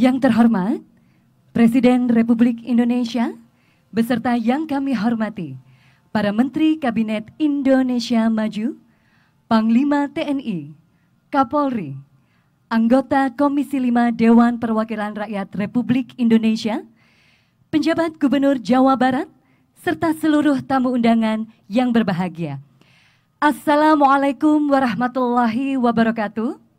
[0.00, 0.80] Yang terhormat,
[1.52, 3.36] Presiden Republik Indonesia,
[3.92, 5.60] beserta yang kami hormati,
[6.08, 8.80] para Menteri Kabinet Indonesia Maju,
[9.44, 10.72] Panglima TNI,
[11.28, 12.00] Kapolri,
[12.72, 16.80] anggota Komisi 5 Dewan Perwakilan Rakyat Republik Indonesia,
[17.68, 19.28] penjabat Gubernur Jawa Barat,
[19.84, 22.56] serta seluruh tamu undangan yang berbahagia.
[23.36, 26.69] Assalamualaikum warahmatullahi wabarakatuh.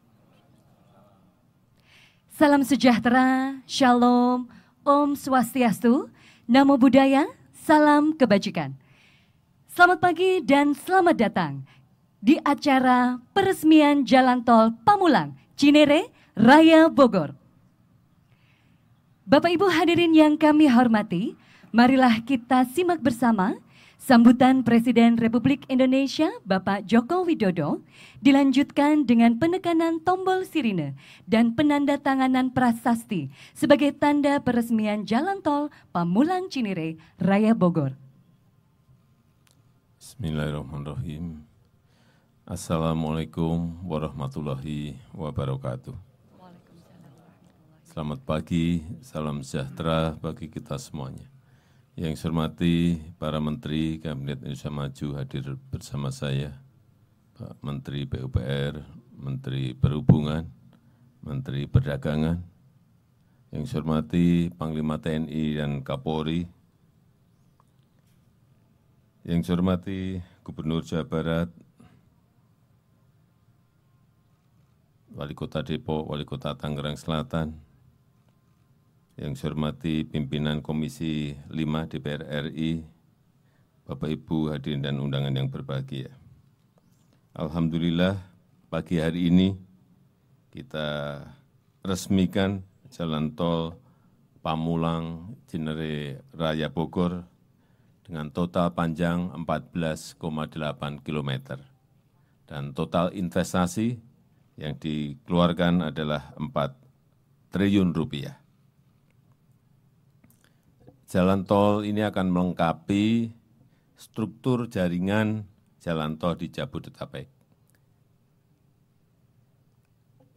[2.42, 4.50] Salam sejahtera, shalom,
[4.82, 6.10] om swastiastu,
[6.50, 8.74] namo buddhaya, salam kebajikan.
[9.70, 11.62] Selamat pagi dan selamat datang
[12.18, 17.38] di acara peresmian Jalan Tol Pamulang, Cinere, Raya Bogor.
[19.30, 21.38] Bapak Ibu hadirin yang kami hormati,
[21.70, 23.54] marilah kita simak bersama
[24.02, 27.86] Sambutan Presiden Republik Indonesia Bapak Joko Widodo
[28.18, 30.98] dilanjutkan dengan penekanan tombol sirine
[31.30, 37.94] dan penandatanganan prasasti sebagai tanda peresmian jalan tol Pamulang Cinere Raya Bogor.
[40.02, 41.46] Bismillahirrahmanirrahim.
[42.42, 45.94] Assalamualaikum warahmatullahi wabarakatuh.
[47.86, 51.31] Selamat pagi, salam sejahtera bagi kita semuanya.
[52.02, 56.50] Yang saya hormati para Menteri Kabinet Indonesia Maju hadir bersama saya,
[57.38, 58.82] Pak Menteri PUPR,
[59.22, 60.50] Menteri Perhubungan,
[61.22, 62.42] Menteri Perdagangan,
[63.54, 66.50] yang saya hormati Panglima TNI dan Kapolri,
[69.22, 71.54] yang saya hormati Gubernur Jawa Barat,
[75.14, 77.54] Wali Kota Depok, Wali Kota Tangerang Selatan,
[79.22, 81.54] yang saya hormati pimpinan Komisi 5
[81.94, 82.82] DPR RI,
[83.86, 86.10] Bapak Ibu hadirin dan undangan yang berbahagia.
[87.38, 88.18] Alhamdulillah
[88.74, 89.54] pagi hari ini
[90.50, 91.22] kita
[91.86, 93.78] resmikan jalan tol
[94.42, 97.22] Pamulang Cinere Raya Bogor
[98.02, 100.18] dengan total panjang 14,8
[101.06, 101.32] km
[102.50, 104.02] dan total investasi
[104.58, 108.41] yang dikeluarkan adalah 4 triliun rupiah.
[111.12, 113.36] Jalan tol ini akan melengkapi
[114.00, 115.44] struktur jaringan
[115.84, 117.28] jalan tol di Jabodetabek.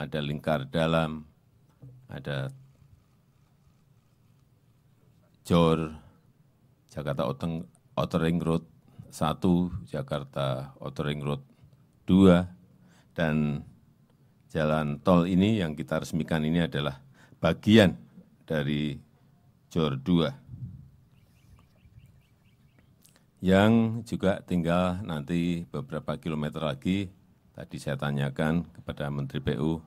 [0.02, 1.22] Ada lingkar dalam,
[2.10, 2.50] ada
[5.46, 5.94] JOR,
[6.90, 7.22] Jakarta
[7.94, 8.66] Outer Ring Road
[9.14, 11.46] 1, Jakarta Outer Ring Road
[12.10, 13.62] 2, dan
[14.50, 16.98] jalan tol ini yang kita resmikan ini adalah
[17.38, 17.94] bagian
[18.42, 18.98] dari
[19.70, 20.43] JOR 2
[23.44, 27.12] yang juga tinggal nanti beberapa kilometer lagi,
[27.52, 29.84] tadi saya tanyakan kepada Menteri PU,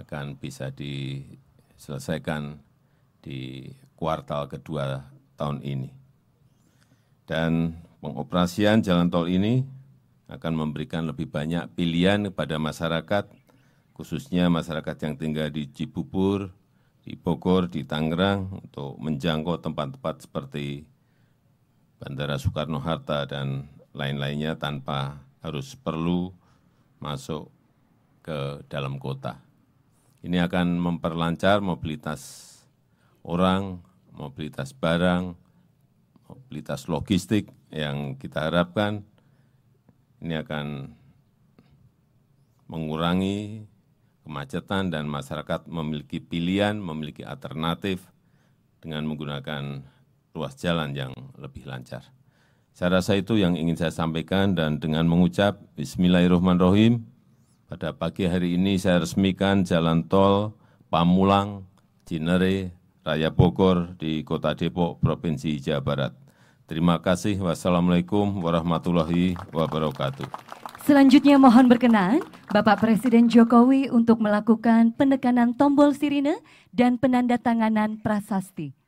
[0.00, 2.56] akan bisa diselesaikan
[3.20, 3.68] di
[4.00, 5.92] kuartal kedua tahun ini.
[7.28, 9.60] Dan pengoperasian jalan tol ini
[10.32, 13.28] akan memberikan lebih banyak pilihan kepada masyarakat,
[13.92, 16.48] khususnya masyarakat yang tinggal di Cibubur,
[17.04, 20.95] di Bogor, di Tangerang, untuk menjangkau tempat-tempat seperti
[22.06, 26.30] Bandara Soekarno-Hatta dan lain-lainnya tanpa harus perlu
[27.02, 27.50] masuk
[28.22, 29.42] ke dalam kota.
[30.22, 32.46] Ini akan memperlancar mobilitas
[33.26, 33.82] orang,
[34.14, 35.34] mobilitas barang,
[36.30, 39.02] mobilitas logistik yang kita harapkan
[40.22, 40.94] ini akan
[42.70, 43.66] mengurangi
[44.22, 48.06] kemacetan dan masyarakat memiliki pilihan, memiliki alternatif
[48.78, 49.95] dengan menggunakan
[50.36, 52.04] ruas jalan yang lebih lancar.
[52.76, 57.00] Saya rasa itu yang ingin saya sampaikan dan dengan mengucap Bismillahirrahmanirrahim,
[57.72, 60.52] pada pagi hari ini saya resmikan jalan tol
[60.92, 61.64] Pamulang,
[62.04, 66.12] Cinere, Raya Bogor di Kota Depok, Provinsi Jawa Barat.
[66.68, 67.40] Terima kasih.
[67.40, 70.28] Wassalamualaikum warahmatullahi wabarakatuh.
[70.86, 72.22] Selanjutnya mohon berkenan
[72.54, 76.38] Bapak Presiden Jokowi untuk melakukan penekanan tombol sirine
[76.70, 78.85] dan penandatanganan prasasti.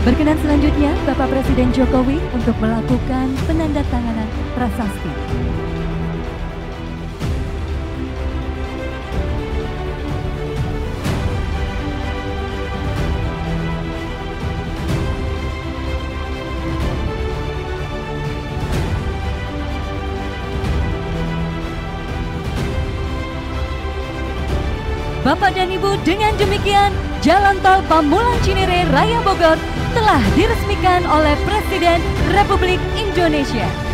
[0.00, 4.24] Berkenan selanjutnya Bapak Presiden Jokowi untuk melakukan penandatanganan
[4.56, 5.12] prasasti.
[25.20, 29.60] Bapak dan Ibu, dengan demikian Jalan Tol Pamulang Cinere Raya Bogor
[29.94, 31.98] telah diresmikan oleh Presiden
[32.30, 33.89] Republik Indonesia.